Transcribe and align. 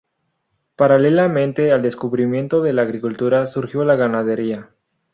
Paralelamente 0.77 1.71
al 1.71 1.83
descubrimiento 1.83 2.63
de 2.63 2.73
la 2.73 2.81
agricultura, 2.81 3.45
surgió 3.45 3.85
la 3.85 3.97
ganadería. 3.97 4.71